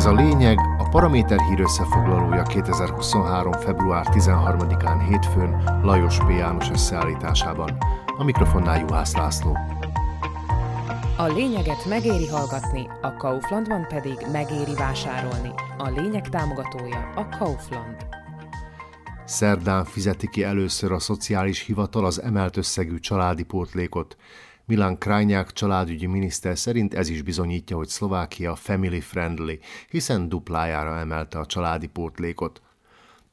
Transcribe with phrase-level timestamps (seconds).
[0.00, 3.52] Ez a lényeg a Paraméter hír összefoglalója 2023.
[3.52, 6.28] február 13-án hétfőn Lajos P.
[6.28, 7.76] János összeállításában.
[8.18, 9.56] A mikrofonnál Juhász László.
[11.16, 15.50] A lényeget megéri hallgatni, a Kauflandban pedig megéri vásárolni.
[15.78, 17.96] A lényeg támogatója a Kaufland.
[19.24, 24.16] Szerdán fizeti ki először a szociális hivatal az emelt összegű családi pótlékot.
[24.70, 29.58] Milán Krajnyák családügyi miniszter szerint ez is bizonyítja, hogy Szlovákia family friendly,
[29.88, 32.62] hiszen duplájára emelte a családi pótlékot.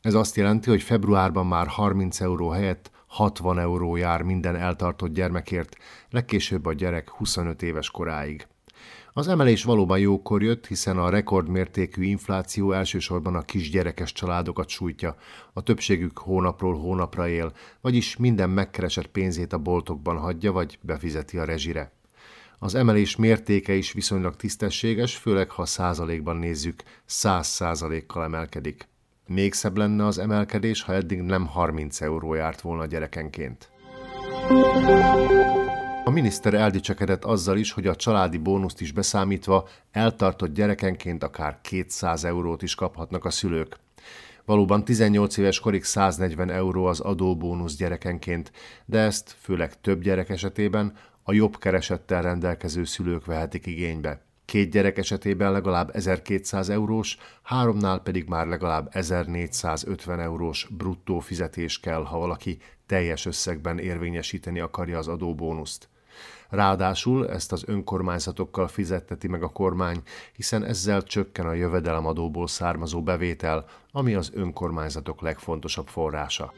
[0.01, 5.77] Ez azt jelenti, hogy februárban már 30 euró helyett 60 euró jár minden eltartott gyermekért,
[6.09, 8.47] legkésőbb a gyerek 25 éves koráig.
[9.13, 15.15] Az emelés valóban jókor jött, hiszen a rekordmértékű infláció elsősorban a kisgyerekes családokat sújtja,
[15.53, 21.45] a többségük hónapról hónapra él, vagyis minden megkeresett pénzét a boltokban hagyja vagy befizeti a
[21.45, 21.91] rezsire.
[22.59, 28.87] Az emelés mértéke is viszonylag tisztességes, főleg ha százalékban nézzük, száz százalékkal emelkedik.
[29.27, 33.69] Még szebb lenne az emelkedés, ha eddig nem 30 euró járt volna gyerekenként.
[36.07, 42.23] A miniszter eldicsekedett azzal is, hogy a családi bónuszt is beszámítva eltartott gyerekenként akár 200
[42.23, 43.79] eurót is kaphatnak a szülők.
[44.45, 48.51] Valóban 18 éves korig 140 euró az adóbónusz gyerekenként,
[48.85, 54.21] de ezt főleg több gyerek esetében a jobb keresettel rendelkező szülők vehetik igénybe.
[54.45, 62.03] Két gyerek esetében legalább 1200 eurós, háromnál pedig már legalább 1450 eurós bruttó fizetés kell,
[62.03, 65.89] ha valaki teljes összegben érvényesíteni akarja az adóbónuszt.
[66.49, 70.01] Ráadásul ezt az önkormányzatokkal fizetteti meg a kormány,
[70.33, 76.53] hiszen ezzel csökken a jövedelemadóból származó bevétel, ami az önkormányzatok legfontosabb forrása.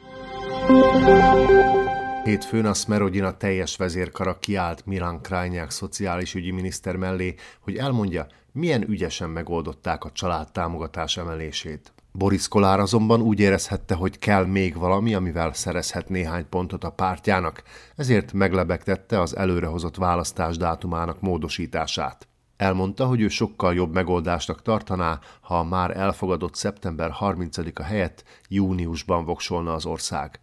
[2.24, 8.88] Hétfőn a Smerodina teljes vezérkara kiállt Milan Krajnyák szociális ügyi miniszter mellé, hogy elmondja, milyen
[8.88, 11.92] ügyesen megoldották a család támogatás emelését.
[12.12, 17.62] Boris Kolár azonban úgy érezhette, hogy kell még valami, amivel szerezhet néhány pontot a pártjának,
[17.96, 22.28] ezért meglebegtette az előrehozott választás dátumának módosítását.
[22.56, 29.72] Elmondta, hogy ő sokkal jobb megoldásnak tartaná, ha már elfogadott szeptember 30-a helyett júniusban voksolna
[29.72, 30.40] az ország.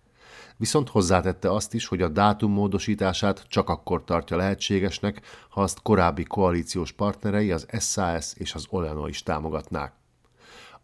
[0.57, 6.23] Viszont hozzátette azt is, hogy a dátum módosítását csak akkor tartja lehetségesnek, ha azt korábbi
[6.23, 9.94] koalíciós partnerei, az SAS és az Oleno is támogatnák.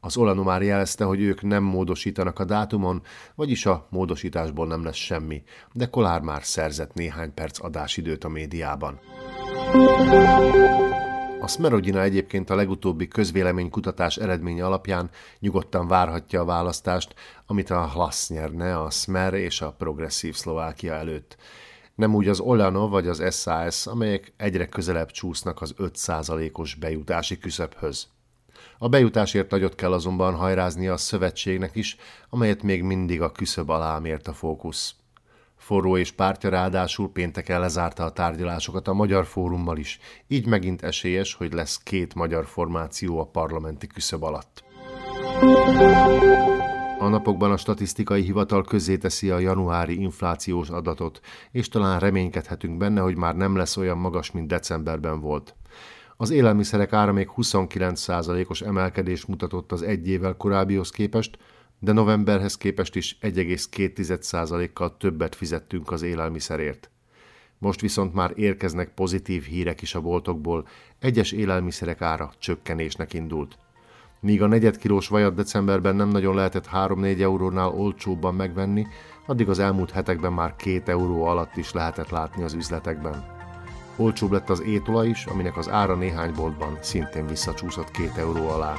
[0.05, 3.01] Az Olano már jelezte, hogy ők nem módosítanak a dátumon,
[3.35, 5.43] vagyis a módosításból nem lesz semmi,
[5.73, 8.99] de Kolár már szerzett néhány perc adásidőt a médiában.
[11.39, 15.09] A Smerodina egyébként a legutóbbi közvéleménykutatás eredménye alapján
[15.39, 17.13] nyugodtan várhatja a választást,
[17.45, 21.37] amit a Hlas nyerne a Smer és a Progresszív Szlovákia előtt.
[21.95, 28.12] Nem úgy az Olano vagy az SAS, amelyek egyre közelebb csúsznak az 5%-os bejutási küszöbhöz.
[28.77, 31.95] A bejutásért nagyot kell azonban hajrázni a szövetségnek is,
[32.29, 34.95] amelyet még mindig a küszöb alá mért a fókusz.
[35.57, 41.33] Forró és pártja ráadásul pénteken lezárta a tárgyalásokat a Magyar Fórummal is, így megint esélyes,
[41.33, 44.63] hogy lesz két magyar formáció a parlamenti küszöb alatt.
[46.99, 51.19] A napokban a statisztikai hivatal közzéteszi a januári inflációs adatot,
[51.51, 55.55] és talán reménykedhetünk benne, hogy már nem lesz olyan magas, mint decemberben volt.
[56.17, 61.37] Az élelmiszerek ára még 29%-os emelkedés mutatott az egy évvel korábbihoz képest,
[61.79, 66.89] de novemberhez képest is 1,2%-kal többet fizettünk az élelmiszerért.
[67.57, 70.67] Most viszont már érkeznek pozitív hírek is a boltokból,
[70.99, 73.57] egyes élelmiszerek ára csökkenésnek indult.
[74.19, 78.87] Míg a negyedkilós vajat decemberben nem nagyon lehetett 3-4 eurónál olcsóbban megvenni,
[79.25, 83.42] addig az elmúlt hetekben már 2 euró alatt is lehetett látni az üzletekben.
[83.95, 88.73] Olcsóbb lett az étolaj is, aminek az ára néhány boltban szintén visszacsúszott 2 euró alá.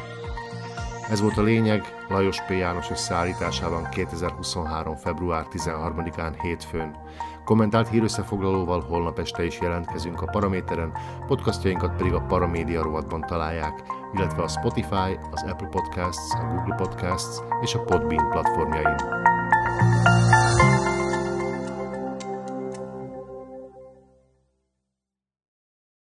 [1.11, 2.51] Ez volt a lényeg Lajos P.
[2.51, 4.97] János összeállításában 2023.
[4.97, 6.97] február 13-án hétfőn.
[7.45, 10.93] Kommentált hírösszefoglalóval holnap este is jelentkezünk a Paraméteren,
[11.27, 13.83] podcastjainkat pedig a Paramédia rovatban találják,
[14.15, 18.97] illetve a Spotify, az Apple Podcasts, a Google Podcasts és a Podbean platformjain.